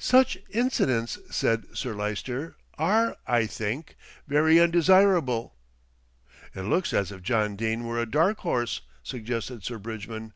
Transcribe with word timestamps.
"Such 0.00 0.36
incidents," 0.50 1.20
said 1.30 1.66
Sir 1.72 1.94
Lyster, 1.94 2.56
"are, 2.78 3.16
I 3.28 3.46
think, 3.46 3.94
very 4.26 4.58
undesirable." 4.58 5.54
"It 6.52 6.62
looks 6.62 6.92
as 6.92 7.12
if 7.12 7.22
John 7.22 7.54
Dene 7.54 7.84
were 7.86 8.00
a 8.00 8.04
dark 8.10 8.38
horse," 8.38 8.80
suggested 9.04 9.62
Sir 9.64 9.78
Bridgman. 9.78 10.32